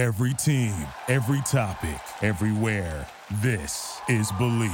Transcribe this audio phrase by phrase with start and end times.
[0.00, 0.72] Every team,
[1.08, 3.06] every topic, everywhere.
[3.42, 4.70] This is Believe.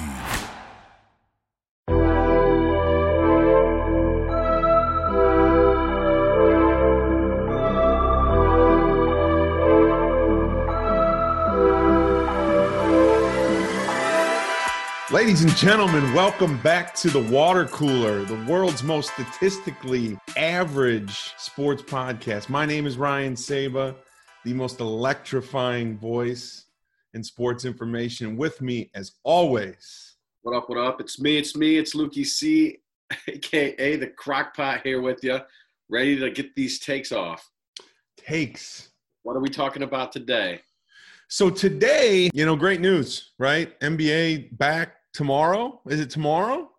[15.10, 21.82] Ladies and gentlemen, welcome back to the Water Cooler, the world's most statistically average sports
[21.82, 22.48] podcast.
[22.48, 23.96] My name is Ryan Saba,
[24.46, 26.66] the most electrifying voice
[27.14, 28.36] in sports information.
[28.36, 31.00] With me, as always, What up, what up?
[31.00, 32.78] It's me, it's me, it's Lukey C,
[33.28, 35.40] aka the Crockpot here with you,
[35.88, 37.50] ready to get these takes off.
[38.16, 38.90] takes.
[39.24, 40.60] What are we talking about today?
[41.28, 43.78] So today, you know, great news, right?
[43.80, 45.80] NBA back tomorrow.
[45.88, 46.70] Is it tomorrow?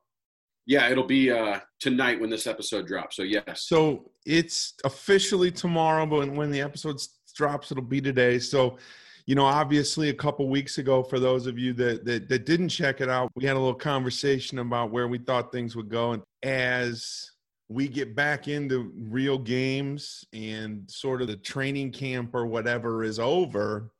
[0.65, 3.17] Yeah, it'll be uh, tonight when this episode drops.
[3.17, 3.63] So, yes.
[3.63, 8.39] So it's officially tomorrow, but when- the episode s- drops, it'll be today.
[8.39, 8.77] So,
[9.25, 12.69] you know, obviously, a couple weeks ago, for those of you that, that that didn't
[12.69, 16.13] check it out, we had a little conversation about where we thought things would go,
[16.13, 17.31] and as
[17.69, 23.19] we get back into real games and sort of the training camp or whatever is
[23.19, 23.91] over,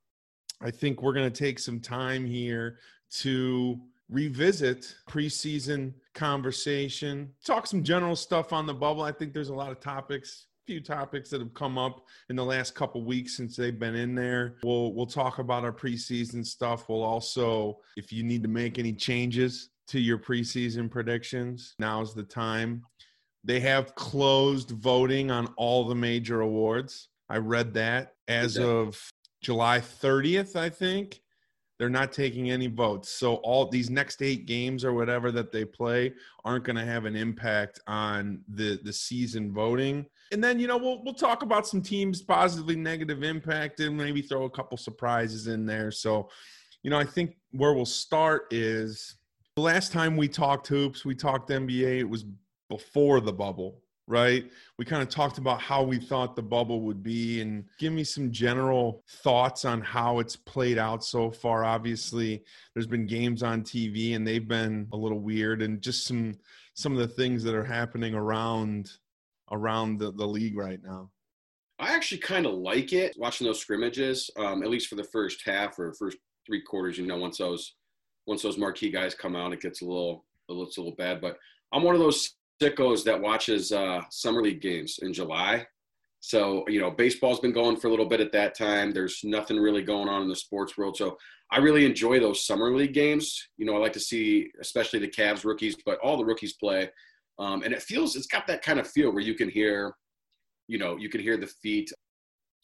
[0.61, 2.79] I think we're going to take some time here
[3.11, 3.79] to
[4.09, 9.03] revisit preseason conversation, talk some general stuff on the bubble.
[9.03, 12.43] I think there's a lot of topics, few topics that have come up in the
[12.43, 14.57] last couple weeks since they've been in there.
[14.63, 16.89] We'll we'll talk about our preseason stuff.
[16.89, 22.23] We'll also, if you need to make any changes to your preseason predictions, now's the
[22.23, 22.83] time.
[23.45, 27.07] They have closed voting on all the major awards.
[27.29, 28.99] I read that as of
[29.41, 31.21] July 30th, I think.
[31.79, 33.09] They're not taking any votes.
[33.09, 37.05] So all these next eight games or whatever that they play aren't going to have
[37.05, 40.07] an impact on the the season voting.
[40.31, 44.21] And then you know we'll we'll talk about some teams positively negative impact and maybe
[44.21, 45.91] throw a couple surprises in there.
[45.91, 46.29] So,
[46.83, 49.15] you know, I think where we'll start is
[49.55, 52.25] the last time we talked hoops, we talked NBA, it was
[52.69, 54.45] before the bubble, right?
[54.77, 58.03] We kind of talked about how we thought the bubble would be and give me
[58.03, 61.65] some general thoughts on how it's played out so far.
[61.65, 62.43] Obviously,
[62.73, 66.35] there's been games on TV and they've been a little weird and just some
[66.75, 68.91] some of the things that are happening around
[69.51, 71.09] around the, the league right now.
[71.79, 75.41] I actually kind of like it watching those scrimmages, um, at least for the first
[75.45, 76.97] half or first three quarters.
[76.97, 77.75] You know, once those
[78.25, 81.21] once those marquee guys come out, it gets a little it looks a little bad.
[81.21, 81.37] But
[81.71, 85.67] I'm one of those sickos that watches uh, summer league games in July.
[86.19, 88.91] So you know, baseball's been going for a little bit at that time.
[88.91, 91.17] There's nothing really going on in the sports world, so
[91.51, 93.47] I really enjoy those summer league games.
[93.57, 96.89] You know, I like to see, especially the Cavs rookies, but all the rookies play,
[97.39, 99.93] um, and it feels it's got that kind of feel where you can hear,
[100.67, 101.91] you know, you can hear the feet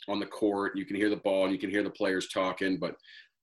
[0.08, 2.78] on the court, you can hear the ball, you can hear the players talking.
[2.78, 2.96] But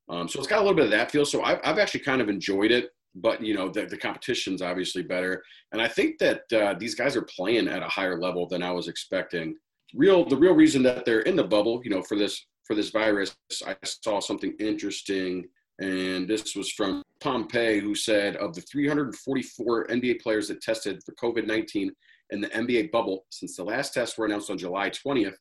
[0.09, 1.25] um, so it's got a little bit of that feel.
[1.25, 2.91] So I've, I've actually kind of enjoyed it.
[3.15, 5.43] But you know, the, the competition's obviously better,
[5.73, 8.71] and I think that uh, these guys are playing at a higher level than I
[8.71, 9.57] was expecting.
[9.95, 12.91] Real, the real reason that they're in the bubble, you know, for this for this
[12.91, 13.35] virus,
[13.67, 15.49] I saw something interesting,
[15.81, 21.15] and this was from Pompey, who said of the 344 NBA players that tested for
[21.15, 21.91] COVID 19
[22.31, 25.35] in the NBA bubble since the last tests were announced on July 20th,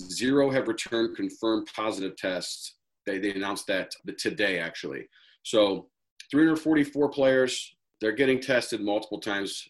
[0.00, 2.76] zero have returned confirmed positive tests.
[3.06, 5.06] They, they announced that today, actually.
[5.42, 5.88] So
[6.30, 9.68] 344 players, they're getting tested multiple times,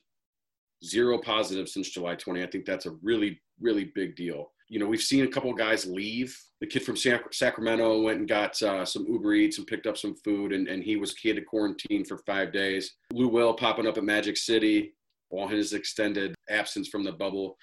[0.84, 2.43] zero positive since July 20.
[2.43, 4.53] I think that's a really, really big deal.
[4.72, 6.34] You know, we've seen a couple guys leave.
[6.62, 9.99] The kid from Sac- Sacramento went and got uh, some Uber Eats and picked up
[9.99, 12.94] some food, and, and he was he had to quarantine for five days.
[13.12, 14.94] Lou Will popping up at Magic City
[15.28, 17.59] while his extended absence from the bubble.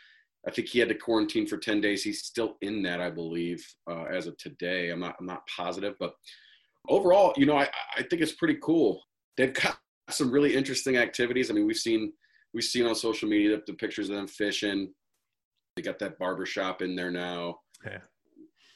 [0.48, 2.04] I think he had to quarantine for 10 days.
[2.04, 4.92] He's still in that, I believe, uh, as of today.
[4.92, 6.14] I'm not, I'm not positive, but
[6.90, 7.68] overall, you know, I,
[7.98, 9.02] I think it's pretty cool.
[9.36, 9.80] They've got
[10.12, 11.50] some really interesting activities.
[11.50, 12.14] I mean, we've seen,
[12.54, 14.94] we've seen on social media the, the pictures of them fishing.
[15.80, 17.60] They got that barber shop in there now.
[17.86, 18.00] Yeah.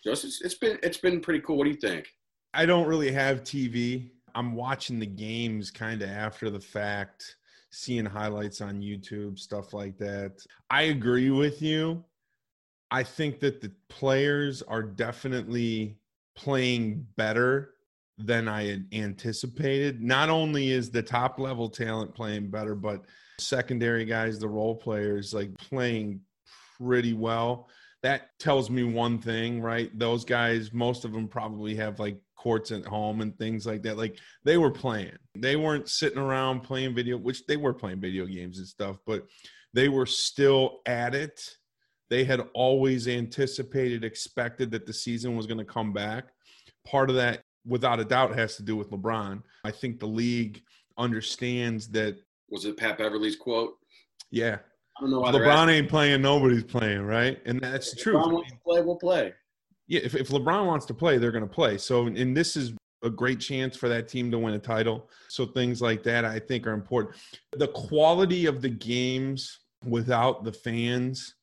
[0.06, 1.58] So it's, it's been, it's been pretty cool.
[1.58, 2.08] What do you think?
[2.54, 4.12] I don't really have TV.
[4.36, 7.36] I'm watching the games kind of after the fact,
[7.74, 10.46] seeing highlights on YouTube, stuff like that.
[10.70, 12.06] I agree with you.
[12.90, 15.98] I think that the players are definitely
[16.38, 17.74] playing better
[18.18, 20.02] than I had anticipated.
[20.02, 23.04] Not only is the top level talent playing better, but
[23.40, 26.22] secondary guys, the role players, like playing
[26.78, 27.70] pretty well.
[28.02, 29.90] That tells me one thing, right?
[29.98, 33.98] Those guys, most of them probably have like courts at home and things like that.
[33.98, 35.16] Like they were playing.
[35.36, 39.26] They weren't sitting around playing video, which they were playing video games and stuff, but
[39.74, 41.40] they were still at it.
[42.10, 46.26] they had always anticipated, expected that the season was going to come back.
[46.86, 49.42] Part of that, without a doubt, has to do with LeBron.
[49.64, 50.62] I think the league
[50.98, 52.18] understands that.
[52.50, 53.78] Was it Pat Beverly's quote?
[54.30, 54.60] Yeah.
[55.04, 57.38] Don't know why LeBron ain't playing, nobody's playing, right?
[57.46, 58.14] And that's if true.
[58.14, 59.34] LeBron wants to play, we'll play.
[59.88, 61.78] Yeah, if, if LeBron wants to play, they're going to play.
[61.78, 62.72] So, and this is
[63.04, 65.10] a great chance for that team to win a title.
[65.28, 67.18] So things like that, I think, are important.
[67.52, 71.36] The quality of the games without the fans,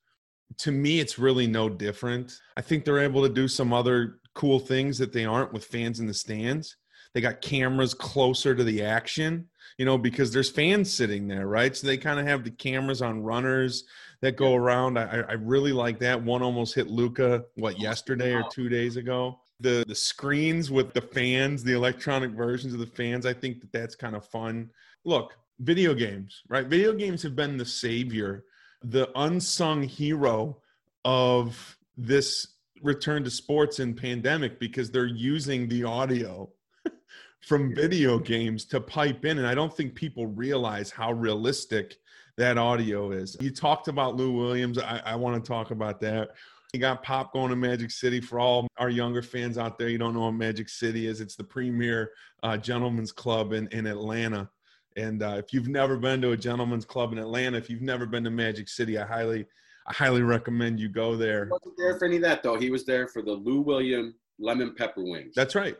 [0.60, 2.32] to me, it's really no different.
[2.56, 6.00] I think they're able to do some other cool things that they aren't with fans
[6.00, 6.78] in the stands.
[7.12, 9.49] They got cameras closer to the action,
[9.80, 11.74] you know, because there's fans sitting there, right?
[11.74, 13.84] So they kind of have the cameras on runners
[14.20, 14.98] that go around.
[14.98, 16.22] I, I really like that.
[16.22, 19.40] One almost hit Luka, what, oh, yesterday or two days ago?
[19.58, 23.72] The, the screens with the fans, the electronic versions of the fans, I think that
[23.72, 24.68] that's kind of fun.
[25.04, 26.66] Look, video games, right?
[26.66, 28.44] Video games have been the savior,
[28.82, 30.58] the unsung hero
[31.06, 32.48] of this
[32.82, 36.50] return to sports in pandemic because they're using the audio
[37.40, 41.96] from video games to pipe in and i don't think people realize how realistic
[42.40, 43.36] that audio is.
[43.40, 44.78] You talked about lou williams.
[44.78, 46.30] I, I want to talk about that.
[46.72, 48.20] He got pop going to magic city.
[48.20, 51.20] For all our younger fans out there you don't know what magic city is.
[51.20, 54.48] It's the premier uh, gentleman's club in, in atlanta.
[54.96, 58.06] And uh, if you've never been to a gentleman's club in atlanta if you've never
[58.06, 59.44] been to magic city i highly
[59.86, 61.44] i highly recommend you go there.
[61.44, 62.58] He wasn't there for any of that though.
[62.58, 65.34] He was there for the Lou William lemon pepper wings.
[65.34, 65.76] that's right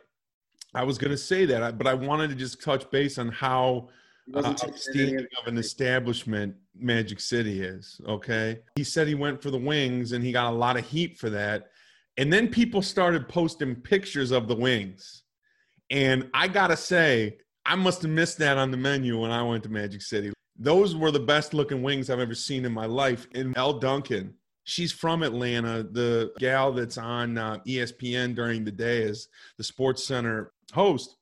[0.73, 3.87] i was going to say that but i wanted to just touch base on how
[4.33, 7.99] uh, wasn't taking any outstanding of an establishment Magic City is.
[8.07, 8.59] Okay.
[8.75, 11.29] He said he went for the wings and he got a lot of heat for
[11.29, 11.69] that.
[12.17, 15.23] And then people started posting pictures of the wings.
[15.89, 19.43] And I got to say, I must have missed that on the menu when I
[19.43, 20.33] went to Magic City.
[20.57, 23.27] Those were the best looking wings I've ever seen in my life.
[23.33, 25.83] And Elle Duncan, she's from Atlanta.
[25.83, 29.27] The gal that's on uh, ESPN during the day is
[29.57, 31.17] the SportsCenter host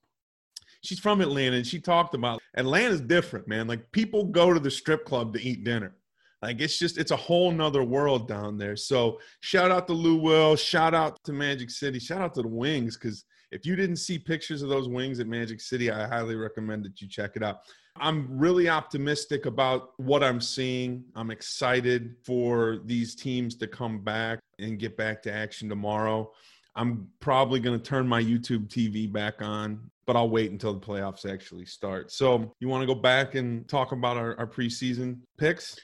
[0.81, 3.68] she's from Atlanta and she talked about Atlanta's different, man.
[3.68, 5.95] Like people go to the strip club to eat dinner.
[6.41, 8.75] Like it's just it's a whole nother world down there.
[8.75, 12.47] So shout out to Lou Will, shout out to Magic City, shout out to the
[12.47, 16.36] Wings because if you didn't see pictures of those wings at Magic City, I highly
[16.36, 17.62] recommend that you check it out.
[17.97, 21.03] I'm really optimistic about what I'm seeing.
[21.15, 26.31] I'm excited for these teams to come back and get back to action tomorrow.
[26.75, 30.80] I'm probably going to turn my YouTube TV back on, but I'll wait until the
[30.80, 32.12] playoffs actually start.
[32.12, 35.77] So, you want to go back and talk about our, our preseason picks?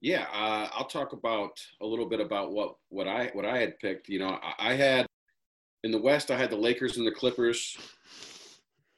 [0.00, 1.50] Yeah, uh, I'll talk about
[1.82, 4.08] a little bit about what what I what I had picked.
[4.08, 5.06] You know, I, I had
[5.82, 7.76] in the West, I had the Lakers and the Clippers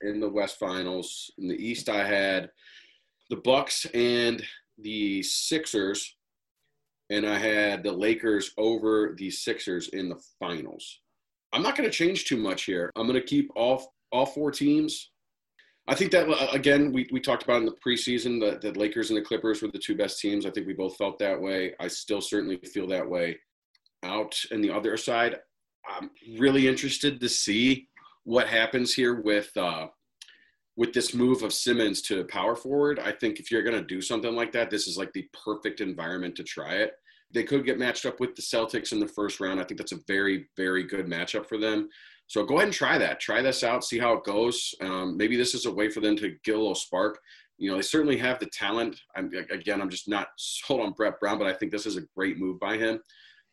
[0.03, 1.31] in the West Finals.
[1.39, 2.51] In the East, I had
[3.29, 4.43] the Bucks and
[4.79, 6.17] the Sixers,
[7.11, 11.01] and I had the Lakers over the Sixers in the finals.
[11.53, 12.91] I'm not going to change too much here.
[12.97, 15.11] I'm going to keep all all four teams.
[15.87, 19.11] I think that uh, again, we, we talked about in the preseason that the Lakers
[19.11, 20.47] and the Clippers were the two best teams.
[20.47, 21.75] I think we both felt that way.
[21.81, 23.39] I still certainly feel that way.
[24.03, 25.37] Out in the other side,
[25.89, 27.89] I'm really interested to see
[28.25, 29.89] what happens here with uh,
[30.77, 32.99] with this move of Simmons to power forward.
[32.99, 35.81] I think if you're going to do something like that, this is like the perfect
[35.81, 36.93] environment to try it.
[37.33, 39.61] They could get matched up with the Celtics in the first round.
[39.61, 41.89] I think that's a very, very good matchup for them.
[42.29, 43.21] So go ahead and try that.
[43.21, 43.85] Try this out.
[43.85, 44.73] See how it goes.
[44.81, 47.19] Um, maybe this is a way for them to get a little spark.
[47.59, 48.99] You know, they certainly have the talent.
[49.17, 52.07] I'm, again, I'm just not sold on Brett Brown, but I think this is a
[52.17, 53.01] great move by him.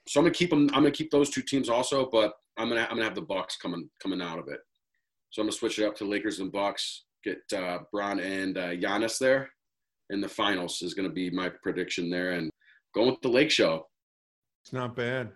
[0.07, 0.69] So I'm gonna keep them.
[0.73, 3.57] I'm gonna keep those two teams also, but I'm gonna I'm gonna have the Bucks
[3.57, 4.59] coming coming out of it.
[5.29, 7.03] So I'm gonna switch it up to Lakers and Bucks.
[7.23, 9.49] Get uh, Bron and uh, Giannis there
[10.09, 12.49] in the finals is gonna be my prediction there, and
[12.95, 13.85] going with the Lake Show.
[14.63, 15.31] It's not bad.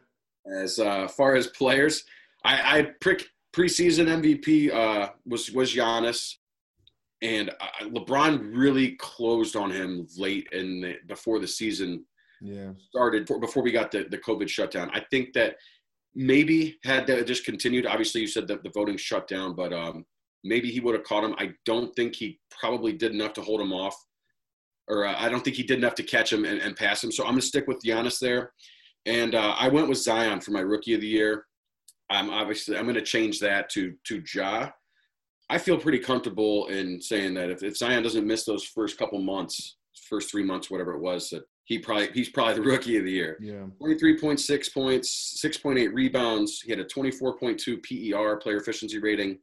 [0.52, 2.04] As uh, far as players,
[2.44, 6.36] I, I prick preseason MVP uh, was was Giannis,
[7.22, 12.06] and uh, LeBron really closed on him late in the, before the season
[12.42, 12.72] Yeah.
[12.90, 14.90] started before we got the, the COVID shutdown.
[14.94, 15.56] I think that
[16.16, 20.06] maybe had that just continued, obviously you said that the voting shut down, but um,
[20.44, 21.36] maybe he would have caught him.
[21.38, 23.96] I don't think he probably did enough to hold him off,
[24.88, 27.12] or uh, I don't think he did enough to catch him and, and pass him.
[27.12, 28.52] So I'm going to stick with Giannis there.
[29.06, 31.46] And uh, I went with Zion for my rookie of the year.
[32.10, 34.70] I'm obviously I'm going to change that to to Ja.
[35.50, 39.20] I feel pretty comfortable in saying that if, if Zion doesn't miss those first couple
[39.22, 43.06] months, first three months, whatever it was, that he probably he's probably the rookie of
[43.06, 43.38] the year.
[43.40, 43.66] Yeah.
[43.82, 46.62] 23.6 points, 6.8 rebounds.
[46.62, 49.38] He had a 24.2 PER player efficiency rating,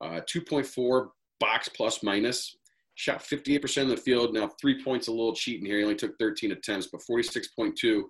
[0.00, 1.08] uh, 2.4
[1.40, 2.56] box plus minus.
[2.96, 4.34] Shot 58% of the field.
[4.34, 5.78] Now three points a little cheating here.
[5.78, 8.02] He only took 13 attempts, but 46.2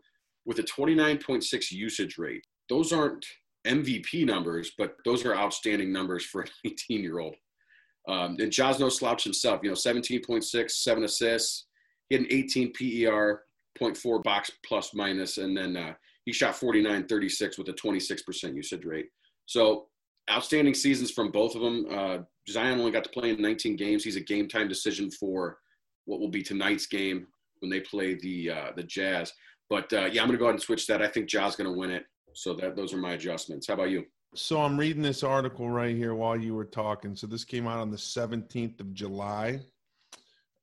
[0.45, 2.43] with a 29.6 usage rate.
[2.69, 3.25] Those aren't
[3.67, 7.37] MVP numbers, but those are outstanding numbers for a 19 year old.
[8.07, 11.67] Um, and Ja's no slouch himself, you know, 17.6, seven assists.
[12.09, 13.43] He had an 18 PER,
[13.81, 15.95] 0.4 box plus minus, and then uh,
[16.25, 19.07] he shot 49 36 with a 26% usage rate.
[19.47, 19.87] So
[20.31, 21.87] outstanding seasons from both of them.
[21.91, 22.19] Uh,
[22.49, 24.05] Zion only got to play in 19 games.
[24.05, 25.59] He's a game time decision for
[26.07, 27.27] what will be tonight's game
[27.61, 29.33] when they play the uh, the Jazz.
[29.71, 31.03] But uh, yeah, I'm going to go ahead and switch that.
[31.03, 32.05] I think Ja's going to win it.
[32.35, 33.69] So that those are my adjustments.
[33.69, 34.05] How about you?
[34.35, 37.15] So I'm reading this article right here while you were talking.
[37.15, 39.61] So this came out on the 17th of July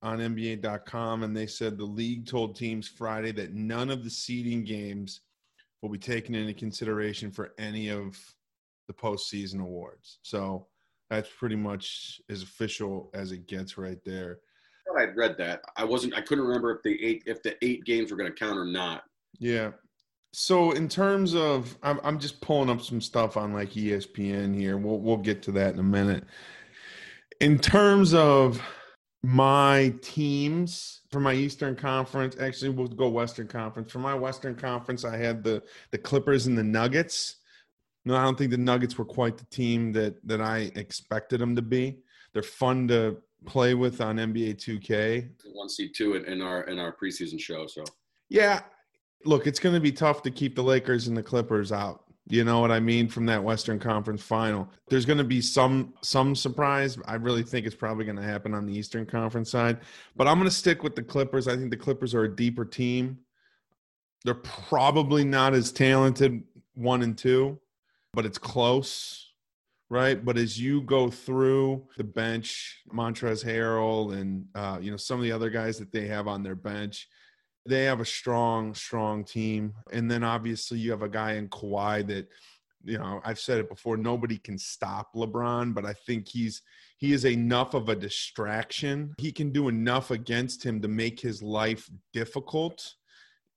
[0.02, 4.64] on NBA.com, and they said the league told teams Friday that none of the seeding
[4.64, 5.22] games
[5.82, 8.18] will be taken into consideration for any of
[8.88, 10.20] the postseason awards.
[10.24, 10.68] So
[11.10, 14.40] that's pretty much as official as it gets right there.
[14.98, 15.62] I'd read that.
[15.78, 16.16] I wasn't.
[16.16, 18.66] I couldn't remember if the eight if the eight games were going to count or
[18.66, 19.04] not.
[19.40, 19.72] Yeah.
[20.34, 24.78] So in terms of, I'm I'm just pulling up some stuff on like ESPN here.
[24.78, 26.26] We'll we'll get to that in a minute.
[27.40, 28.62] In terms of
[29.24, 33.92] my teams for my Eastern Conference, actually we'll go Western Conference.
[33.92, 35.62] For my Western Conference, I had the
[35.92, 37.38] the Clippers and the Nuggets.
[38.04, 41.56] No, I don't think the Nuggets were quite the team that that I expected them
[41.56, 42.00] to be.
[42.34, 45.30] They're fun to play with on NBA 2K.
[45.54, 47.68] One seed two in our in our preseason show.
[47.68, 47.84] So
[48.30, 48.62] yeah,
[49.26, 52.06] look, it's going to be tough to keep the Lakers and the Clippers out.
[52.28, 54.70] You know what I mean from that Western Conference final.
[54.90, 56.98] There's going to be some some surprise.
[57.06, 59.80] I really think it's probably going to happen on the Eastern Conference side,
[60.16, 61.48] but I'm going to stick with the Clippers.
[61.48, 63.20] I think the Clippers are a deeper team.
[64.24, 66.44] They're probably not as talented
[66.76, 67.60] one and two,
[68.14, 69.32] but it's close
[69.92, 70.24] right?
[70.24, 75.24] But as you go through the bench, Montrezl Harrell and uh, you know some of
[75.24, 77.10] the other guys that they have on their bench,
[77.66, 79.74] they have a strong, strong team.
[79.92, 82.28] And then obviously you have a guy in Kawhi that,
[82.84, 86.62] you know, I've said it before, nobody can stop LeBron, but I think he's
[86.98, 89.16] he is enough of a distraction.
[89.18, 92.94] He can do enough against him to make his life difficult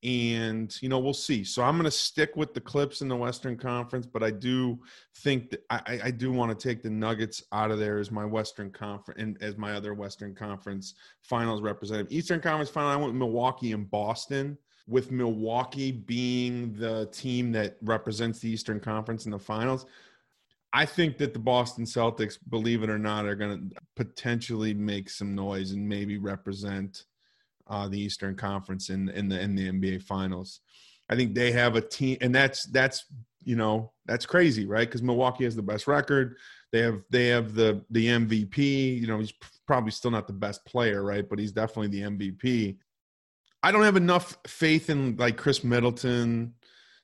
[0.04, 1.44] and you know we'll see.
[1.44, 4.78] So i'm going to stick with the clips in the western conference but i do
[5.16, 8.24] think that i, I do want to take the nuggets out of there as my
[8.24, 12.12] western conference and as my other western conference finals representative.
[12.12, 18.40] Eastern conference final i went milwaukee and boston with milwaukee being the team that represents
[18.40, 19.86] the eastern conference in the finals.
[20.72, 25.08] I think that the Boston Celtics, believe it or not, are going to potentially make
[25.08, 27.04] some noise and maybe represent
[27.66, 30.60] uh, the Eastern Conference in in the in the NBA Finals.
[31.08, 33.04] I think they have a team, and that's that's
[33.44, 34.88] you know that's crazy, right?
[34.88, 36.36] Because Milwaukee has the best record.
[36.72, 39.00] They have they have the the MVP.
[39.00, 39.32] You know, he's
[39.66, 41.28] probably still not the best player, right?
[41.28, 42.76] But he's definitely the MVP.
[43.62, 46.54] I don't have enough faith in like Khris Middleton,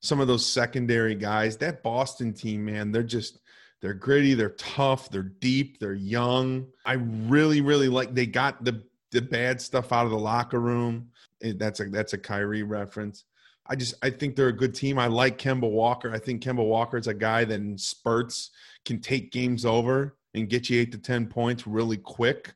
[0.01, 1.57] some of those secondary guys.
[1.59, 3.39] That Boston team, man, they're just
[3.81, 6.67] they're gritty, they're tough, they're deep, they're young.
[6.85, 11.09] I really, really like they got the the bad stuff out of the locker room.
[11.41, 13.25] That's a that's a Kyrie reference.
[13.67, 14.99] I just I think they're a good team.
[14.99, 16.13] I like Kemba Walker.
[16.13, 18.51] I think Kemba Walker is a guy that in spurts
[18.85, 22.53] can take games over and get you eight to ten points really quick.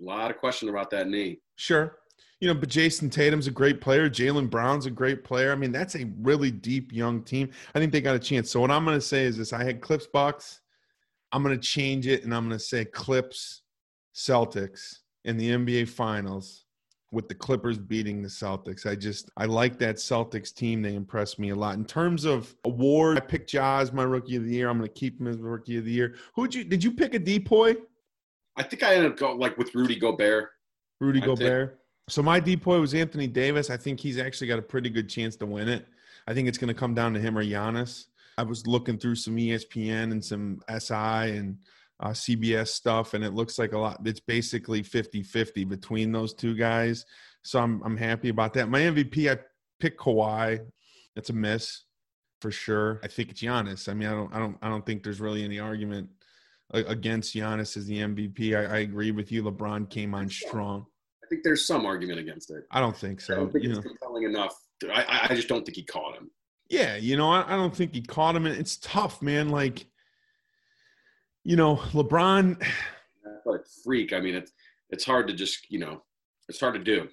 [0.00, 1.40] A lot of question about that knee.
[1.56, 1.98] Sure.
[2.40, 4.08] You know, but Jayson Tatum's a great player.
[4.08, 5.50] Jaylen Brown's a great player.
[5.50, 7.50] I mean, that's a really deep young team.
[7.74, 8.48] I think they got a chance.
[8.48, 10.60] So what I'm going to say is this: I had Clips Bucks.
[11.32, 13.62] I'm going to change it, and I'm going to say Clips
[14.14, 14.98] Celtics
[15.28, 16.64] in the NBA Finals
[17.12, 18.86] with the Clippers beating the Celtics.
[18.86, 20.82] I just I like that Celtics team.
[20.82, 21.76] They impressed me a lot.
[21.76, 24.68] In terms of award, I picked Ja's my rookie of the year.
[24.68, 26.14] I'm going to keep him as rookie of the year.
[26.34, 27.76] Who'd you did you pick a depoy?
[28.56, 30.48] I think I ended up going like with Rudy Gobert.
[30.98, 31.68] Rudy I Gobert.
[31.68, 31.80] Think.
[32.08, 33.68] So my depoy was Anthony Davis.
[33.68, 35.86] I think he's actually got a pretty good chance to win it.
[36.26, 38.06] I think it's going to come down to him or Giannis.
[38.38, 41.58] I was looking through some ESPN and some SI and
[42.00, 44.00] uh, CBS stuff, and it looks like a lot.
[44.04, 47.04] It's basically 50 50 between those two guys.
[47.42, 48.68] So I'm, I'm happy about that.
[48.68, 49.38] My MVP, I
[49.80, 50.60] picked Kawhi.
[51.14, 51.84] That's a miss
[52.40, 53.00] for sure.
[53.02, 53.88] I think it's Giannis.
[53.88, 56.08] I mean, I don't, I don't, I don't think there's really any argument
[56.72, 58.56] against Giannis as the MVP.
[58.56, 59.42] I, I agree with you.
[59.42, 60.86] LeBron came on strong.
[61.24, 62.64] I think there's some argument against it.
[62.70, 63.34] I don't think so.
[63.34, 63.90] I don't think you it's know.
[63.90, 64.54] compelling enough.
[64.84, 66.30] I, I just don't think he caught him.
[66.70, 69.48] Yeah, you know, I, I don't think he caught him, and it's tough, man.
[69.48, 69.86] Like
[71.48, 72.62] you know, LeBron.
[73.46, 74.12] Like freak.
[74.12, 74.52] I mean, it's
[74.90, 76.02] it's hard to just you know,
[76.46, 77.08] it's hard to do.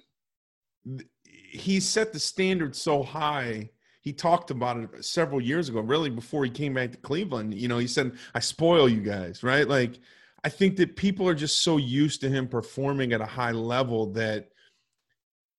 [1.24, 3.70] He set the standard so high.
[4.02, 7.54] He talked about it several years ago, really before he came back to Cleveland.
[7.54, 9.66] You know, he said, "I spoil you guys," right?
[9.66, 10.00] Like,
[10.44, 14.12] I think that people are just so used to him performing at a high level
[14.12, 14.50] that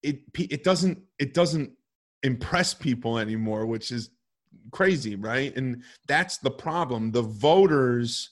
[0.04, 1.72] it it doesn't it doesn't
[2.22, 4.12] impress people anymore, which is
[4.70, 5.56] crazy, right?
[5.58, 7.12] And that's the problem.
[7.12, 8.30] The voters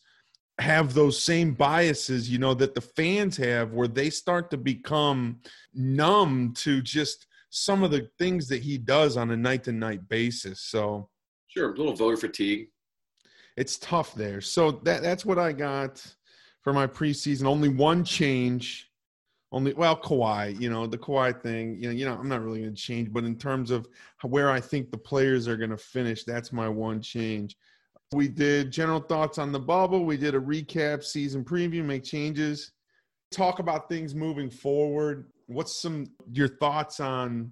[0.59, 5.39] have those same biases, you know, that the fans have where they start to become
[5.74, 10.07] numb to just some of the things that he does on a night to night
[10.07, 10.62] basis.
[10.62, 11.09] So,
[11.47, 12.67] sure, a little voter fatigue.
[13.57, 14.41] It's tough there.
[14.41, 16.05] So that that's what I got
[16.62, 17.45] for my preseason.
[17.45, 18.91] Only one change.
[19.51, 20.59] Only well, Kawhi.
[20.59, 21.77] You know the Kawhi thing.
[21.81, 23.88] You know, you know, I'm not really going to change, but in terms of
[24.24, 27.55] where I think the players are going to finish, that's my one change.
[28.15, 30.05] We did general thoughts on the bubble.
[30.05, 32.72] We did a recap, season preview, make changes,
[33.31, 37.51] talk about things moving forward what's some your thoughts on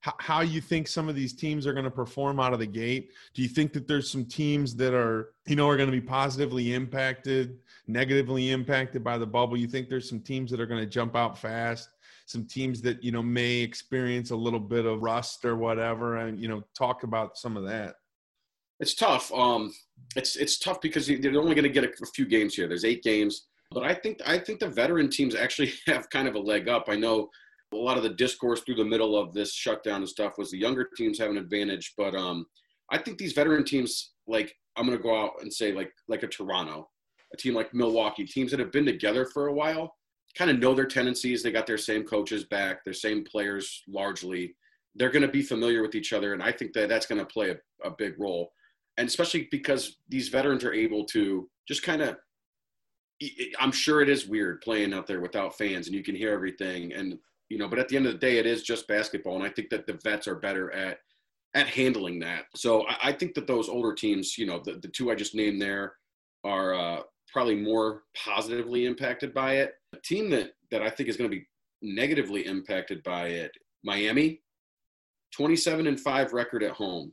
[0.00, 2.66] how, how you think some of these teams are going to perform out of the
[2.66, 3.12] gate?
[3.34, 6.00] Do you think that there's some teams that are you know are going to be
[6.00, 9.56] positively impacted, negatively impacted by the bubble?
[9.56, 11.88] You think there's some teams that are going to jump out fast?
[12.26, 16.38] Some teams that you know may experience a little bit of rust or whatever, and
[16.40, 17.96] you know talk about some of that.
[18.82, 19.32] It's tough.
[19.32, 19.72] Um,
[20.16, 22.66] it's it's tough because they're only going to get a few games here.
[22.66, 23.46] There's eight games.
[23.70, 26.86] But I think I think the veteran teams actually have kind of a leg up.
[26.88, 27.30] I know
[27.72, 30.58] a lot of the discourse through the middle of this shutdown and stuff was the
[30.58, 32.44] younger teams have an advantage, but um,
[32.90, 36.24] I think these veteran teams, like I'm going to go out and say like like
[36.24, 36.90] a Toronto,
[37.32, 39.94] a team like Milwaukee, teams that have been together for a while,
[40.36, 41.40] kind of know their tendencies.
[41.40, 44.56] They got their same coaches back, their same players largely.
[44.96, 47.26] They're going to be familiar with each other, and I think that that's going to
[47.26, 48.50] play a, a big role.
[48.98, 52.16] And especially because these veterans are able to just kind of
[53.58, 56.92] I'm sure it is weird playing out there without fans and you can hear everything
[56.92, 57.18] and
[57.48, 59.48] you know but at the end of the day it is just basketball and I
[59.48, 60.98] think that the vets are better at
[61.54, 62.44] at handling that.
[62.56, 65.34] So I, I think that those older teams you know the, the two I just
[65.34, 65.94] named there
[66.44, 69.74] are uh, probably more positively impacted by it.
[69.94, 71.46] A team that that I think is going to be
[71.82, 73.52] negatively impacted by it
[73.84, 74.40] Miami
[75.34, 77.12] 27 and 5 record at home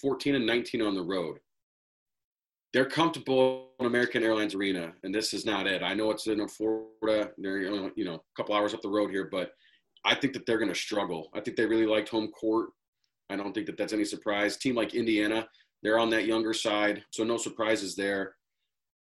[0.00, 1.38] 14 and 19 on the road
[2.72, 5.82] they're comfortable in American Airlines Arena, and this is not it.
[5.82, 7.60] I know it's in Florida, they're
[7.96, 9.52] you know a couple hours up the road here, but
[10.04, 11.28] I think that they're going to struggle.
[11.34, 12.70] I think they really liked home court.
[13.30, 14.56] I don't think that that's any surprise.
[14.56, 15.46] Team like Indiana,
[15.82, 18.34] they're on that younger side, so no surprises there.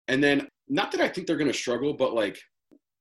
[0.07, 2.39] And then, not that I think they're going to struggle, but like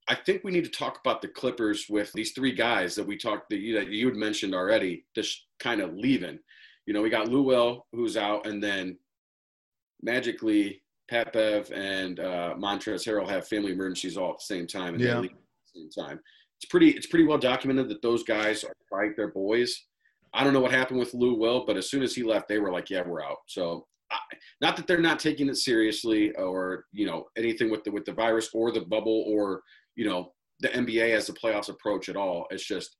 [0.07, 3.17] I think we need to talk about the Clippers with these three guys that we
[3.17, 6.39] talked that you, that you had mentioned already, just kind of leaving.
[6.85, 8.97] You know, we got Lou Will who's out, and then
[10.01, 14.95] magically Pat Bev and uh, Montrezl Harrell have family emergencies all at the same time
[14.95, 15.17] and yeah.
[15.17, 15.29] at the
[15.73, 16.19] same time.
[16.57, 19.85] It's pretty it's pretty well documented that those guys are fight their boys.
[20.33, 22.59] I don't know what happened with Lou Will, but as soon as he left, they
[22.59, 24.17] were like, "Yeah, we're out." So, I,
[24.61, 28.13] not that they're not taking it seriously or you know anything with the with the
[28.13, 29.61] virus or the bubble or
[29.95, 32.47] you know the NBA as the playoffs approach at all.
[32.49, 32.97] It's just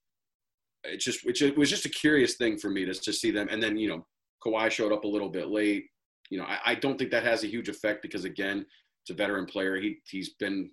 [0.88, 3.48] it's just it was just a curious thing for me to to see them.
[3.50, 4.06] And then you know
[4.46, 5.86] Kawhi showed up a little bit late
[6.30, 8.66] you know, I, I, don't think that has a huge effect because again,
[9.04, 9.78] it's a veteran player.
[9.78, 10.72] He he's been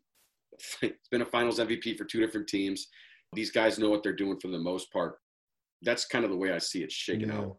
[0.80, 2.88] he's been a Finals MVP for two different teams.
[3.34, 5.16] These guys know what they're doing for the most part.
[5.82, 7.38] That's kind of the way I see it shaking yeah.
[7.38, 7.56] out.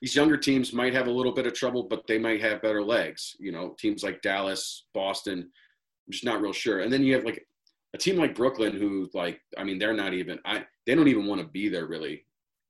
[0.00, 2.82] These younger teams might have a little bit of trouble, but they might have better
[2.82, 3.36] legs.
[3.38, 5.38] You know, teams like Dallas, Boston.
[5.40, 6.80] I'm just not real sure.
[6.80, 7.46] And then you have like
[7.94, 11.26] a team like Brooklyn, who like I mean, they're not even I they don't even
[11.26, 12.24] want to be there really.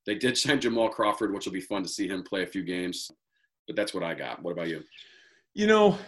[0.04, 2.64] They did sign Jamal Crawford, which will be fun to see him play a few
[2.64, 3.10] games
[3.66, 4.42] but that's what I got.
[4.42, 4.82] What about you?
[5.54, 5.98] You know,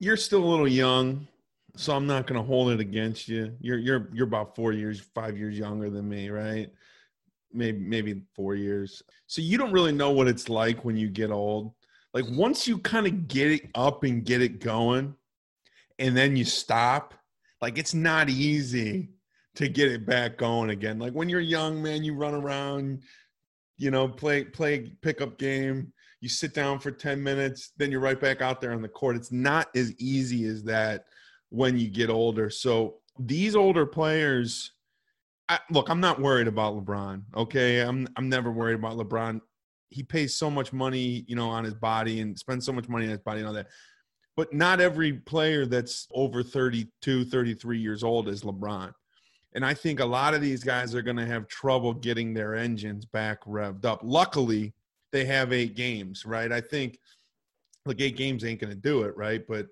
[0.00, 1.26] you're still a little young,
[1.76, 3.54] so I'm not going to hold it against you.
[3.60, 6.70] You're you're you're about four years, five years younger than me, right?
[7.52, 9.02] Maybe maybe four years.
[9.26, 11.72] So you don't really know what it's like when you get old.
[12.12, 15.14] Like once you kind of get it up and get it going,
[15.98, 17.14] and then you stop.
[17.62, 19.08] Like it's not easy
[19.56, 20.98] to get it back going again.
[20.98, 23.02] Like when you're young, man, you run around,
[23.76, 28.20] you know, play play pickup game you sit down for 10 minutes, then you're right
[28.20, 29.16] back out there on the court.
[29.16, 31.04] It's not as easy as that
[31.50, 32.50] when you get older.
[32.50, 34.72] So these older players,
[35.48, 37.22] I, look, I'm not worried about LeBron.
[37.36, 39.40] Okay, I'm I'm never worried about LeBron.
[39.90, 43.04] He pays so much money, you know, on his body and spends so much money
[43.04, 43.68] on his body and all that.
[44.36, 48.92] But not every player that's over 32, 33 years old is LeBron.
[49.56, 52.54] And I think a lot of these guys are going to have trouble getting their
[52.54, 54.00] engines back revved up.
[54.04, 54.74] Luckily,
[55.12, 56.52] they have eight games, right?
[56.52, 56.98] I think
[57.86, 59.46] like eight games ain't going to do it, right?
[59.48, 59.68] But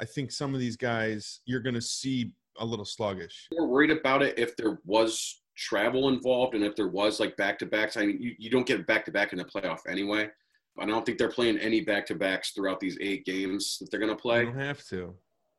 [0.00, 3.48] I think some of these guys you're going to see a little sluggish.
[3.52, 7.58] We're worried about it if there was travel involved and if there was like back
[7.58, 7.98] to backs.
[7.98, 10.30] I mean, you, you don't get back to back in the playoff anyway.
[10.78, 14.00] I don't think they're playing any back to backs throughout these eight games that they're
[14.00, 14.40] going to play.
[14.40, 15.14] You don't have to.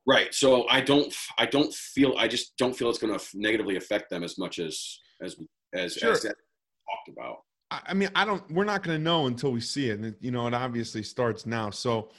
[0.07, 0.33] Right.
[0.33, 1.13] So I don't.
[1.37, 2.15] I don't feel.
[2.17, 5.35] I just don't feel it's going to negatively affect them as much as as
[5.73, 6.13] as, sure.
[6.13, 7.39] as talked about
[7.69, 8.49] I mean, I don't.
[8.51, 9.99] We're not going to know until we see it.
[9.99, 11.69] And you know, it obviously starts now.
[11.69, 12.09] So,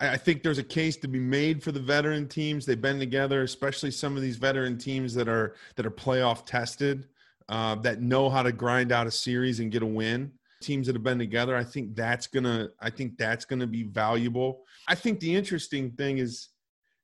[0.00, 2.64] I think there's a case to be made for the veteran teams.
[2.64, 7.08] They've been together, especially some of these veteran teams that are that are playoff tested,
[7.48, 10.32] uh, that know how to grind out a series and get a win.
[10.62, 12.68] Teams that have been together, I think that's gonna.
[12.80, 14.64] I think that's gonna be valuable.
[14.88, 16.48] I think the interesting thing is,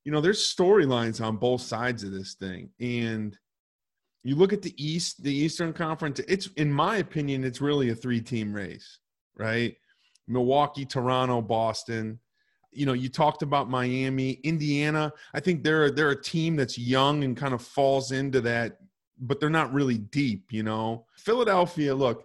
[0.04, 3.38] you know, there's storylines on both sides of this thing, and
[4.24, 7.94] you look at the East, the Eastern Conference, it's in my opinion, it's really a
[7.94, 8.98] three-team race,
[9.36, 9.76] right?
[10.28, 12.18] Milwaukee, Toronto, Boston.
[12.70, 15.12] You know, you talked about Miami, Indiana.
[15.34, 18.78] I think they're they're a team that's young and kind of falls into that,
[19.20, 20.52] but they're not really deep.
[20.52, 21.94] You know, Philadelphia.
[21.94, 22.24] Look,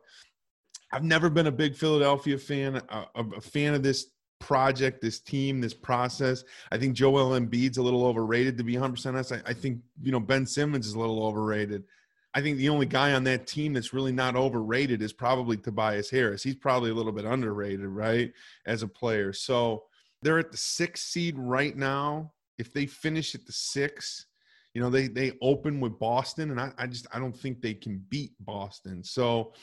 [0.92, 4.08] I've never been a big Philadelphia fan, uh, a, a fan of this
[4.39, 6.43] project, this team, this process.
[6.71, 9.32] I think Joel Embiid's a little overrated to be 100% honest.
[9.32, 11.84] I, I think, you know, Ben Simmons is a little overrated.
[12.34, 16.10] I think the only guy on that team that's really not overrated is probably Tobias
[16.10, 16.43] Harris.
[16.43, 18.32] He's probably a little bit underrated, right,
[18.65, 19.34] as a player.
[19.34, 19.86] So
[20.21, 22.34] they're at the sixth seed right now.
[22.60, 24.28] If they finish at the six,
[24.73, 27.73] you know, they they open with Boston, and I, I just I don't think they
[27.73, 29.04] can beat Boston.
[29.04, 29.54] So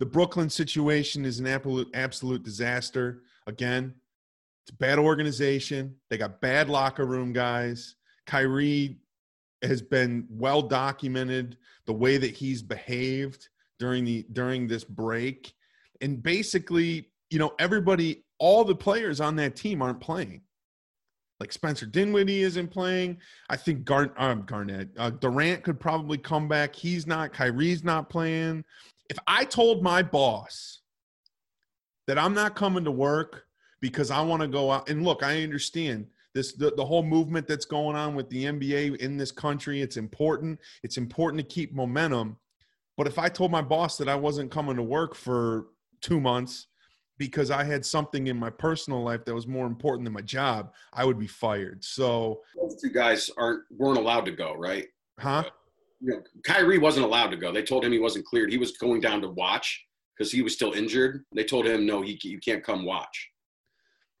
[0.00, 3.22] the Brooklyn situation is an absolute absolute disaster.
[3.46, 3.94] Again,
[4.66, 5.96] it's bad organization.
[6.08, 7.96] They got bad locker room guys.
[8.26, 8.98] Kyrie
[9.62, 13.48] has been well documented the way that he's behaved
[13.78, 15.52] during the during this break.
[16.00, 20.42] And basically, you know, everybody, all the players on that team aren't playing.
[21.40, 23.18] Like Spencer Dinwiddie isn't playing.
[23.50, 26.74] I think Gar- um, Garnett, uh, Durant could probably come back.
[26.74, 27.34] He's not.
[27.34, 28.64] Kyrie's not playing.
[29.10, 30.80] If I told my boss
[32.06, 33.44] that I'm not coming to work
[33.80, 37.46] because I want to go out and look, I understand this the, the whole movement
[37.46, 39.80] that's going on with the NBA in this country.
[39.80, 40.60] It's important.
[40.82, 42.36] It's important to keep momentum.
[42.96, 45.66] But if I told my boss that I wasn't coming to work for
[46.00, 46.68] two months
[47.18, 50.72] because I had something in my personal life that was more important than my job,
[50.92, 51.84] I would be fired.
[51.84, 54.86] So those two guys aren't weren't allowed to go, right?
[55.18, 55.44] Huh?
[55.46, 55.50] Uh,
[56.00, 57.52] you know, Kyrie wasn't allowed to go.
[57.52, 58.50] They told him he wasn't cleared.
[58.50, 59.84] He was going down to watch
[60.16, 61.24] because he was still injured.
[61.34, 63.30] They told him no, he you can't come watch.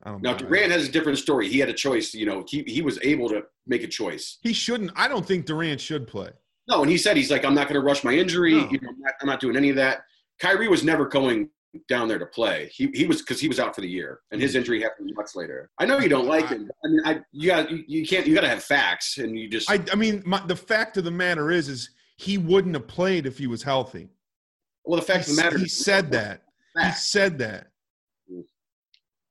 [0.04, 1.48] Now Durant has a different story.
[1.48, 2.12] He had a choice.
[2.14, 4.38] You know, he he was able to make a choice.
[4.42, 4.90] He shouldn't.
[4.96, 6.30] I don't think Durant should play.
[6.68, 8.54] No, and he said he's like, I'm not going to rush my injury.
[8.54, 8.68] No.
[8.70, 10.04] You know, I'm not, I'm not doing any of that.
[10.40, 11.50] Kyrie was never going
[11.88, 12.70] down there to play.
[12.72, 14.58] He he was because he was out for the year, and his mm-hmm.
[14.58, 15.70] injury happened much later.
[15.78, 16.70] I know you don't like him.
[16.84, 19.48] I mean, I you got you, you can't you got to have facts, and you
[19.48, 19.70] just.
[19.70, 23.26] I I mean, my, the fact of the matter is, is he wouldn't have played
[23.26, 24.08] if he was healthy.
[24.84, 26.42] Well, the fact he, of the matter, he said that.
[26.80, 27.68] He said that.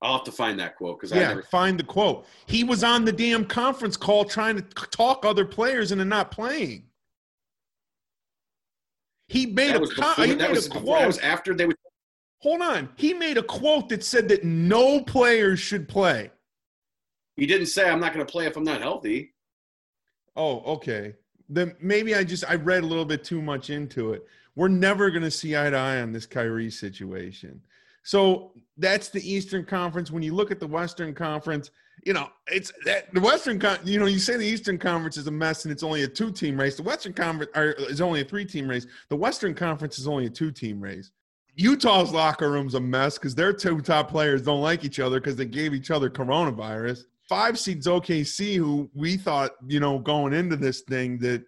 [0.04, 2.26] I'll have to find that quote because yeah, I never find the quote.
[2.44, 6.84] He was on the damn conference call trying to talk other players into not playing.
[9.28, 10.98] He made that a, before, he made was, a quote.
[10.98, 11.74] That was after they were.
[12.40, 12.90] Hold on.
[12.96, 16.30] He made a quote that said that no players should play.
[17.36, 19.32] He didn't say I'm not going to play if I'm not healthy.
[20.36, 21.14] Oh, okay.
[21.48, 24.26] Then maybe I just I read a little bit too much into it.
[24.54, 27.62] We're never going to see eye to eye on this Kyrie situation.
[28.04, 30.10] So that's the Eastern Conference.
[30.10, 31.70] When you look at the Western Conference,
[32.04, 35.26] you know, it's that the Western, Con- you know, you say the Eastern Conference is
[35.26, 36.76] a mess and it's only a two team race.
[36.76, 37.50] The Western Conference
[37.88, 38.86] is only a three team race.
[39.08, 41.10] The Western Conference is only a two team race.
[41.56, 45.36] Utah's locker room's a mess because their two top players don't like each other because
[45.36, 47.04] they gave each other coronavirus.
[47.28, 51.44] Five seeds OKC, who we thought, you know, going into this thing that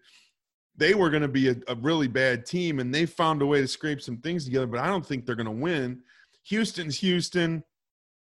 [0.76, 3.60] they were going to be a, a really bad team and they found a way
[3.60, 6.00] to scrape some things together, but I don't think they're going to win.
[6.48, 7.64] Houston's Houston.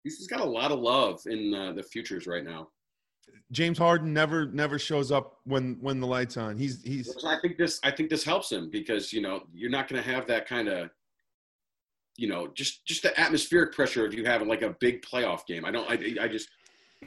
[0.04, 2.70] Houston's got a lot of love in uh, the futures right now.
[3.52, 6.58] James Harden never never shows up when when the lights on.
[6.58, 7.16] He's he's.
[7.26, 10.10] I think this I think this helps him because you know you're not going to
[10.10, 10.90] have that kind of,
[12.18, 15.66] you know, just just the atmospheric pressure of you having like a big playoff game.
[15.66, 15.90] I don't.
[15.90, 16.50] I I just.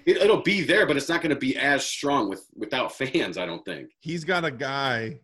[0.07, 3.37] It, it'll be there, but it's not going to be as strong with without fans.
[3.37, 5.21] I don't think he's got a guy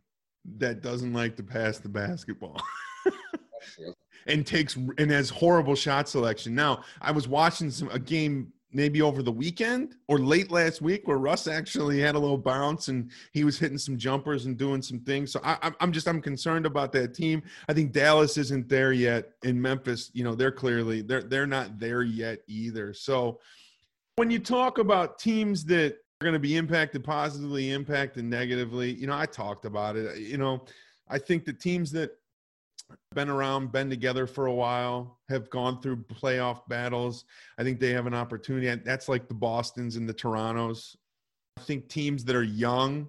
[0.59, 2.61] that doesn't like to pass the basketball
[4.29, 6.55] and takes and has horrible shot selection.
[6.55, 11.09] Now, I was watching some a game maybe over the weekend or late last week
[11.09, 14.83] where Russ actually had a little bounce and he was hitting some jumpers and doing
[14.83, 15.33] some things.
[15.33, 17.43] So I, am just I'm concerned about that team.
[17.69, 19.33] I think Dallas isn't there yet.
[19.43, 22.93] In Memphis, you know, they're clearly they're they're not there yet either.
[22.93, 23.41] So
[24.17, 29.07] when you talk about teams that are going to be impacted positively, impacted negatively, you
[29.07, 30.19] know, I talked about it.
[30.19, 30.65] You know,
[31.09, 32.11] I think the teams that
[33.15, 37.25] been around, been together for a while, have gone through playoff battles.
[37.59, 38.75] I think they have an opportunity.
[38.85, 40.97] That's like the Boston's and the Torontos.
[41.59, 43.09] I think teams that are young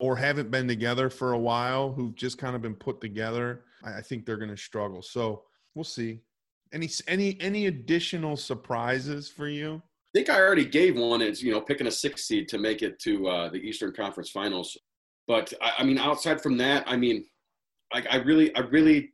[0.00, 4.02] or haven't been together for a while, who've just kind of been put together, I
[4.02, 5.00] think they're going to struggle.
[5.00, 5.44] So
[5.76, 6.20] We'll see.
[6.72, 9.80] Any any any additional surprises for you?
[9.84, 11.20] I think I already gave one.
[11.20, 14.30] It's you know picking a six seed to make it to uh, the Eastern Conference
[14.30, 14.76] Finals.
[15.28, 17.26] But I, I mean, outside from that, I mean,
[17.92, 19.12] I, I really I really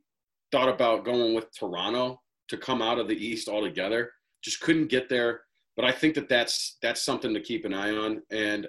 [0.51, 4.11] thought about going with Toronto to come out of the East altogether.
[4.43, 5.41] Just couldn't get there.
[5.75, 8.21] But I think that that's that's something to keep an eye on.
[8.31, 8.67] And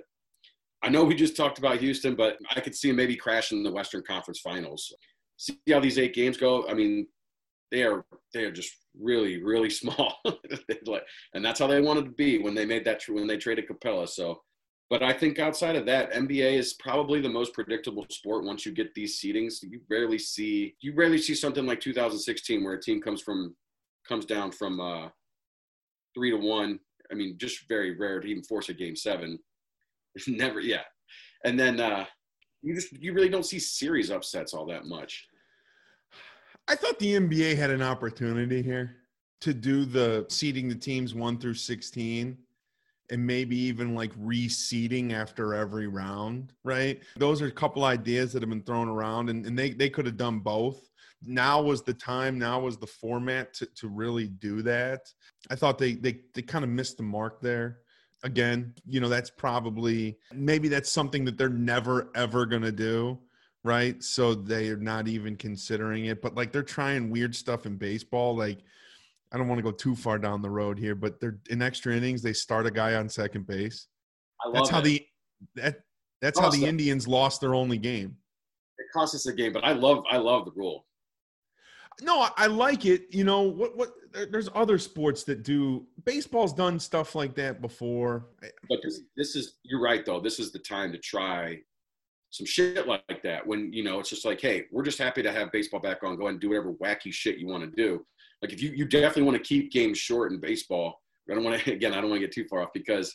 [0.83, 4.03] I know we just talked about Houston, but I could see maybe crashing the Western
[4.03, 4.93] Conference Finals.
[5.37, 6.67] See how these eight games go.
[6.69, 7.07] I mean,
[7.71, 10.17] they are they are just really really small,
[11.35, 14.09] and that's how they wanted to be when they made that when they traded Capela.
[14.09, 14.43] So,
[14.91, 18.45] but I think outside of that, NBA is probably the most predictable sport.
[18.45, 22.75] Once you get these seedings, you rarely see you rarely see something like 2016 where
[22.75, 23.55] a team comes from
[24.07, 25.09] comes down from uh,
[26.15, 26.79] three to one.
[27.11, 29.39] I mean, just very rare to even force a game seven.
[30.29, 30.83] Never, yeah.
[31.45, 32.05] And then uh,
[32.63, 35.27] you just you really don't see series upsets all that much.
[36.69, 38.97] I thought the NBA had an opportunity here
[39.41, 42.39] to do the seeding the teams one through 16
[43.11, 47.03] and maybe even like reseeding after every round, right?
[47.17, 50.07] Those are a couple ideas that have been thrown around and, and they, they could
[50.07, 50.89] have done both.
[51.23, 55.01] Now was the time, now was the format to, to really do that.
[55.51, 57.79] I thought they they they kind of missed the mark there.
[58.25, 63.19] Again, you know, that's probably maybe that's something that they're never ever gonna do
[63.65, 64.03] right?
[64.05, 66.23] So they're not even considering it.
[66.23, 68.37] But like they're trying weird stuff in baseball.
[68.37, 68.59] Like
[69.35, 71.93] I don't want to go too far down the road here, but they're in extra
[71.93, 72.23] innings.
[72.23, 73.89] They start a guy on second base.
[74.53, 74.85] that's how it.
[74.85, 75.07] the
[75.57, 75.81] that
[76.23, 78.17] that's how the Indians lost their only game.
[78.79, 80.87] It cost us a game, but I love I love the rule.
[82.01, 83.07] No, I like it.
[83.11, 83.77] You know what?
[83.77, 83.91] What
[84.31, 85.85] there's other sports that do.
[86.05, 88.27] Baseball's done stuff like that before.
[88.69, 90.21] But this, this is you're right though.
[90.21, 91.59] This is the time to try
[92.35, 95.33] some shit like that when you know it's just like hey we're just happy to
[95.33, 96.17] have baseball back on.
[96.17, 98.05] Go ahead and do whatever wacky shit you want to do.
[98.43, 101.61] Like if you you definitely want to keep games short in baseball i don't want
[101.61, 103.15] to again i don't want to get too far off because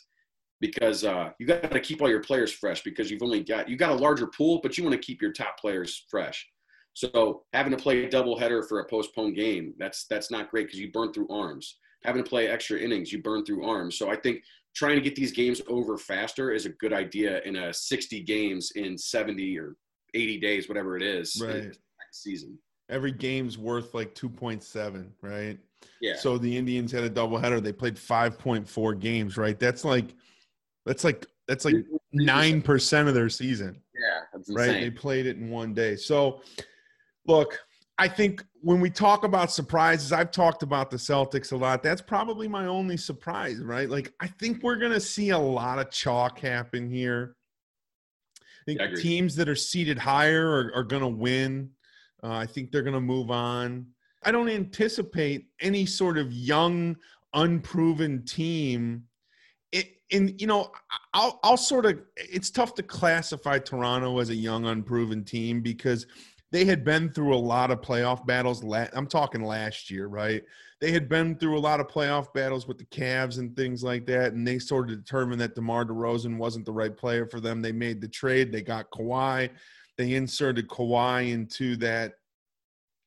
[0.60, 3.76] because uh, you got to keep all your players fresh because you've only got you
[3.76, 6.46] got a larger pool but you want to keep your top players fresh.
[6.92, 10.66] So having to play a double header for a postponed game that's that's not great
[10.66, 11.78] because you burn through arms.
[12.04, 13.96] Having to play extra innings you burn through arms.
[13.96, 14.42] So i think
[14.74, 18.72] trying to get these games over faster is a good idea in a 60 games
[18.76, 19.76] in 70 or
[20.14, 21.76] 80 days, whatever it is, right.
[22.12, 22.58] season.
[22.88, 25.58] Every game's worth like 2.7, right?
[26.00, 26.16] Yeah.
[26.16, 27.62] So the Indians had a doubleheader.
[27.62, 29.58] They played 5.4 games, right?
[29.58, 30.14] That's like,
[30.86, 31.76] that's like, that's like
[32.12, 33.82] nine percent of their season.
[33.94, 34.80] Yeah, right.
[34.80, 35.96] They played it in one day.
[35.96, 36.42] So,
[37.26, 37.58] look,
[38.00, 41.82] I think when we talk about surprises, I've talked about the Celtics a lot.
[41.82, 43.90] That's probably my only surprise, right?
[43.90, 47.36] Like, I think we're going to see a lot of chalk happen here.
[48.40, 51.72] I think yeah, I teams that are seated higher are, are going to win.
[52.22, 53.86] Uh, I think they're going to move on.
[54.22, 56.96] I don't anticipate any sort of young,
[57.34, 59.04] unproven team.
[59.72, 60.72] It, and you know,
[61.12, 62.00] I'll, I'll sort of.
[62.16, 66.06] It's tough to classify Toronto as a young, unproven team because
[66.52, 68.64] they had been through a lot of playoff battles.
[68.92, 70.42] I'm talking last year, right?
[70.80, 74.06] They had been through a lot of playoff battles with the Cavs and things like
[74.06, 77.62] that, and they sort of determined that DeMar DeRozan wasn't the right player for them.
[77.62, 78.50] They made the trade.
[78.50, 79.50] They got Kawhi.
[79.96, 82.14] They inserted Kawhi into that.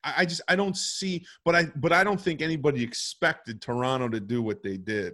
[0.04, 4.20] I just I don't see, but I but I don't think anybody expected Toronto to
[4.20, 5.14] do what they did.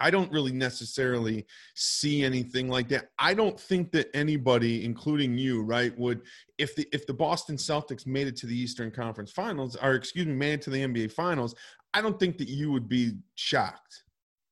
[0.00, 3.10] I don't really necessarily see anything like that.
[3.18, 6.22] I don't think that anybody, including you, right, would
[6.58, 10.26] if the if the Boston Celtics made it to the Eastern Conference Finals, or excuse
[10.26, 11.54] me, made it to the NBA Finals,
[11.92, 14.02] I don't think that you would be shocked.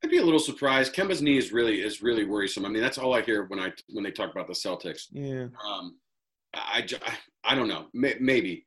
[0.05, 0.95] I'd be a little surprised.
[0.95, 2.65] Kemba's knee is really is really worrisome.
[2.65, 5.07] I mean, that's all I hear when I when they talk about the Celtics.
[5.13, 5.47] Yeah.
[5.65, 5.97] Um,
[6.55, 7.87] I, I, I don't know.
[7.93, 8.67] Maybe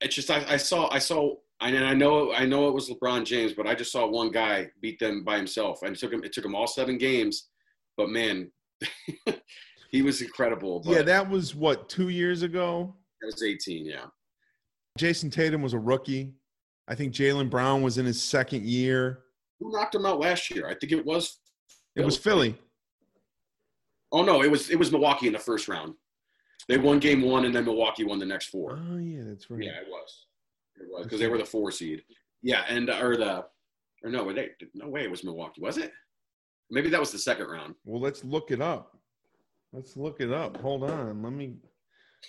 [0.00, 3.24] it's just I, I saw I saw and I know I know it was LeBron
[3.24, 6.22] James, but I just saw one guy beat them by himself, and it took him
[6.24, 7.48] it took him all seven games.
[7.96, 8.50] But man,
[9.90, 10.82] he was incredible.
[10.84, 12.94] yeah, that was what two years ago.
[13.20, 13.86] That was eighteen.
[13.86, 14.06] Yeah.
[14.98, 16.34] Jayson Tatum was a rookie.
[16.88, 19.20] I think Jaylen Brown was in his second year.
[19.60, 20.68] Who knocked him out last year?
[20.68, 21.38] I think it was.
[21.96, 22.56] It was Philly.
[24.12, 25.94] Oh no, it was it was Milwaukee in the first round.
[26.68, 28.78] They won game one, and then Milwaukee won the next four.
[28.90, 29.62] Oh yeah, that's right.
[29.62, 30.26] Yeah, it was.
[30.80, 32.02] It was because they were the four seed.
[32.42, 33.44] Yeah, and uh, or the
[34.04, 35.92] or no, they, no way it was Milwaukee, was it?
[36.70, 37.74] Maybe that was the second round.
[37.84, 38.98] Well, let's look it up.
[39.72, 40.56] Let's look it up.
[40.58, 41.22] Hold on.
[41.22, 41.54] Let me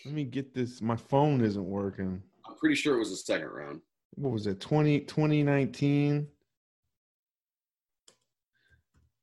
[0.05, 0.81] let me get this.
[0.81, 2.21] My phone isn't working.
[2.47, 3.81] I'm pretty sure it was the second round.
[4.15, 4.59] What was it?
[4.59, 6.27] 20, 2019?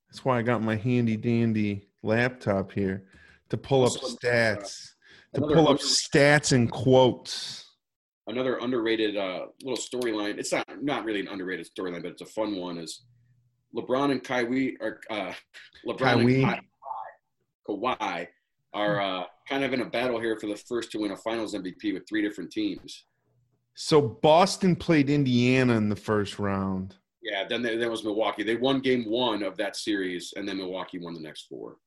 [0.09, 3.05] That's why I got my handy dandy laptop here
[3.49, 4.91] to pull oh, up uh, stats.
[5.35, 7.64] To pull up stats and quotes.
[8.27, 10.39] Another underrated uh, little storyline.
[10.39, 12.79] It's not not really an underrated storyline, but it's a fun one.
[12.79, 13.05] Is
[13.77, 15.33] LeBron and Kyrie or uh,
[15.87, 16.43] LeBron Kyrie.
[16.43, 16.61] and
[17.69, 18.29] Kawhi, Kawhi
[18.73, 21.55] are uh, kind of in a battle here for the first to win a Finals
[21.55, 23.05] MVP with three different teams.
[23.75, 26.97] So Boston played Indiana in the first round.
[27.23, 28.43] Yeah, then there, there was Milwaukee.
[28.43, 31.79] They won Game One of that series, and then Milwaukee won the next four.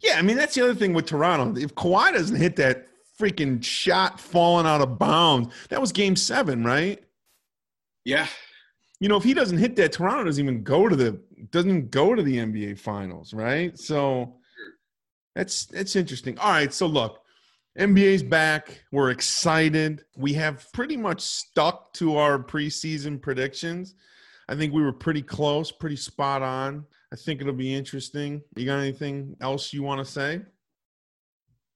[0.00, 1.60] Yeah, I mean that's the other thing with Toronto.
[1.60, 2.86] If Kawhi doesn't hit that
[3.20, 7.02] freaking shot falling out of bounds, that was Game Seven, right?
[8.04, 8.26] Yeah,
[9.00, 11.88] You know, if he doesn't hit that, Toronto doesn't even go to the doesn't even
[11.88, 13.78] go to the NBA Finals, right?
[13.78, 14.36] So
[15.34, 16.38] that's that's interesting.
[16.38, 17.20] All right, so look,
[17.78, 18.84] NBA's back.
[18.92, 20.04] We're excited.
[20.16, 23.94] We have pretty much stuck to our preseason predictions.
[24.48, 26.84] I think we were pretty close, pretty spot on.
[27.12, 28.42] I think it'll be interesting.
[28.56, 30.42] You got anything else you want to say?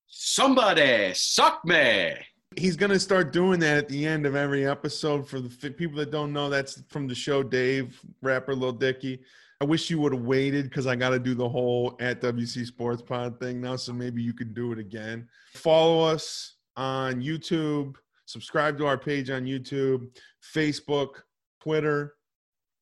[0.09, 2.13] Somebody suck me.
[2.55, 5.29] He's going to start doing that at the end of every episode.
[5.29, 9.21] For the fi- people that don't know, that's from the show Dave, rapper Lil Dicky.
[9.61, 12.65] I wish you would have waited because I got to do the whole at WC
[12.65, 13.75] Sports Pod thing now.
[13.75, 15.27] So maybe you could do it again.
[15.53, 17.95] Follow us on YouTube,
[18.25, 20.07] subscribe to our page on YouTube,
[20.55, 21.23] Facebook,
[21.61, 22.15] Twitter,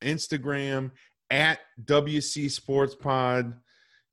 [0.01, 0.91] Instagram
[1.31, 3.53] at WC Sports Pod.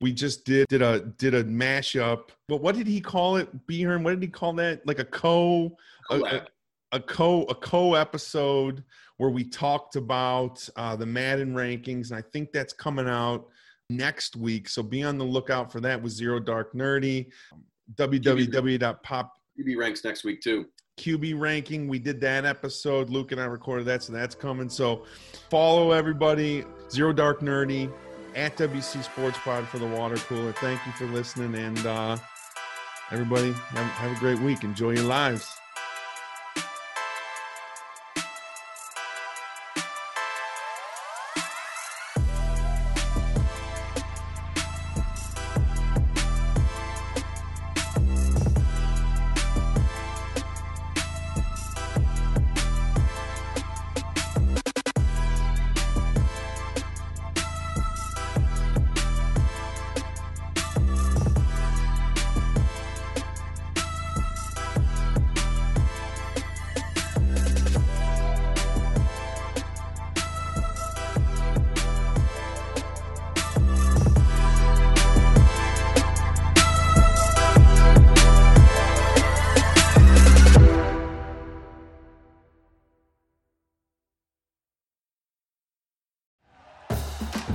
[0.01, 2.29] We just did did a did a mashup.
[2.47, 3.67] But what did he call it?
[3.67, 4.03] Behern?
[4.03, 4.85] What did he call that?
[4.85, 5.77] Like a co
[6.11, 6.47] a, a,
[6.91, 8.83] a co a co episode
[9.17, 13.47] where we talked about uh, the Madden rankings, and I think that's coming out
[13.89, 14.67] next week.
[14.67, 17.27] So be on the lookout for that with Zero Dark Nerdy.
[17.95, 20.65] www.pop QB ranks next week too.
[20.99, 21.87] QB ranking.
[21.87, 23.09] We did that episode.
[23.09, 24.69] Luke and I recorded that, so that's coming.
[24.69, 25.05] So
[25.49, 26.63] follow everybody.
[26.89, 27.91] Zero Dark Nerdy
[28.35, 30.51] at WC Sports Pod for the water cooler.
[30.53, 32.17] Thank you for listening, and uh,
[33.11, 34.63] everybody have, have a great week.
[34.63, 35.57] Enjoy your lives.